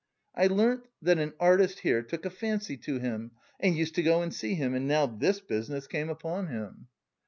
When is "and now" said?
4.73-5.05